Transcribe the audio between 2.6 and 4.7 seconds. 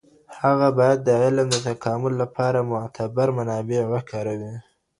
معتبر منابع وکاروي.